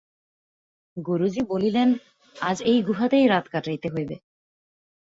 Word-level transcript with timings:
গুরুজি 0.97 1.41
বলিলেন, 1.43 1.89
আজ 2.35 2.57
এই 2.61 2.79
গুহাতেই 2.83 3.25
রাত 3.27 3.45
কাটাইতে 3.47 3.87
হইবে। 3.89 4.15